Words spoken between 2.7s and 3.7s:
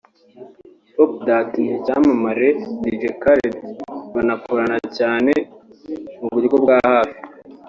Dj Khaled